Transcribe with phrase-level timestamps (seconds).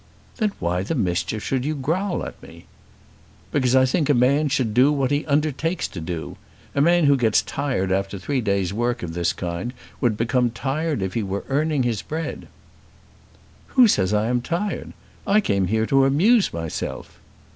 [0.37, 2.65] "Then why the mischief should you growl at me?"
[3.51, 6.37] "Because I think a man should do what he undertakes to do.
[6.73, 11.03] A man who gets tired after three days' work of this kind would become tired
[11.03, 12.47] if he were earning his bread."
[13.77, 14.93] "Who says I am tired?
[15.27, 17.19] I came here to amuse myself."